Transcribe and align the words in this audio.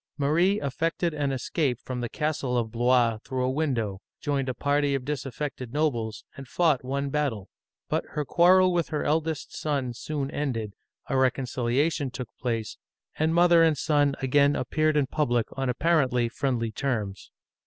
Marie 0.17 0.59
effected 0.59 1.13
an 1.13 1.31
escape 1.31 1.77
from 1.79 2.01
the 2.01 2.09
castle 2.09 2.57
of 2.57 2.71
Blois 2.71 3.19
through 3.23 3.43
a 3.45 3.51
window, 3.51 4.01
joined 4.19 4.49
a 4.49 4.53
party 4.55 4.95
of 4.95 5.05
dis 5.05 5.27
affected 5.27 5.73
nobles, 5.73 6.25
and 6.35 6.47
fought 6.47 6.83
one 6.83 7.11
battle. 7.11 7.49
But 7.87 8.05
her 8.13 8.25
quarrel 8.25 8.73
with 8.73 8.87
her 8.89 9.03
eldest 9.03 9.55
son 9.55 9.93
soon 9.93 10.31
ended; 10.31 10.73
a 11.07 11.15
reconciliation 11.15 12.09
took 12.09 12.29
place, 12.39 12.77
uigiTizea 12.77 12.77
Dy 12.77 12.77
vjiOOQlC 12.77 13.17
304 13.19 13.21
OLD 13.21 13.27
FRANCE 13.27 13.29
and 13.29 13.35
mother 13.35 13.61
and 13.63 13.77
son 13.77 14.15
again 14.21 14.55
appeared 14.55 14.97
in 14.97 15.05
public 15.05 15.45
on 15.51 15.69
apparently 15.69 16.29
friendly 16.29 16.71
terms. 16.71 17.29